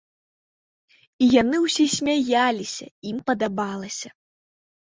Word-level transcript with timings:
І 1.25 1.27
яны 1.41 1.57
ўсе 1.65 1.85
смяяліся, 1.97 2.85
ім 3.11 3.17
падабалася. 3.29 4.09